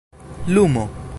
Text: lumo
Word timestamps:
lumo 0.47 0.89